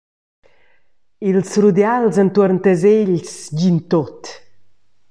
Ils 1.29 1.41
rudials 1.61 2.15
entuorn 2.23 2.57
tes 2.63 2.81
egls 2.95 3.31
dian 3.57 3.77
tut. 3.89 4.23